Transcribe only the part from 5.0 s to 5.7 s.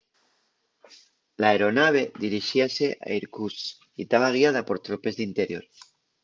d'interior